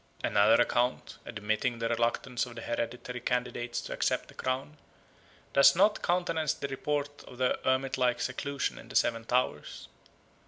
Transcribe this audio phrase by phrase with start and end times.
[0.23, 4.77] Another account, admitting the reluctance of the hereditary candidates to accept the crown,
[5.53, 9.89] does not countenance the report of their hermit like seclusion in the seven towers.